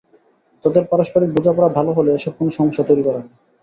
[0.65, 3.27] তাঁদের পারস্পরিক বোঝাপড়া ভালো হলে এসব কোনো সমস্যা তৈরি করে না।